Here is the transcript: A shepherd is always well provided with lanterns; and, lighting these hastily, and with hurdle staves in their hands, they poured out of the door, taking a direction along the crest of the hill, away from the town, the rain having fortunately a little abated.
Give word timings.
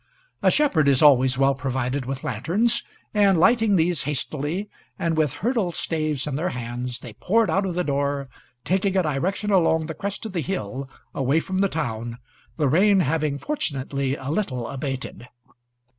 A 0.41 0.49
shepherd 0.49 0.87
is 0.87 1.03
always 1.03 1.37
well 1.37 1.53
provided 1.53 2.07
with 2.07 2.23
lanterns; 2.23 2.83
and, 3.13 3.37
lighting 3.37 3.75
these 3.75 4.01
hastily, 4.01 4.67
and 4.97 5.15
with 5.15 5.31
hurdle 5.33 5.71
staves 5.71 6.25
in 6.25 6.37
their 6.37 6.49
hands, 6.49 7.01
they 7.01 7.13
poured 7.13 7.51
out 7.51 7.67
of 7.67 7.75
the 7.75 7.83
door, 7.83 8.27
taking 8.65 8.97
a 8.97 9.03
direction 9.03 9.51
along 9.51 9.85
the 9.85 9.93
crest 9.93 10.25
of 10.25 10.33
the 10.33 10.41
hill, 10.41 10.89
away 11.13 11.39
from 11.39 11.59
the 11.59 11.69
town, 11.69 12.17
the 12.57 12.67
rain 12.67 13.01
having 13.01 13.37
fortunately 13.37 14.15
a 14.15 14.29
little 14.31 14.67
abated. 14.67 15.27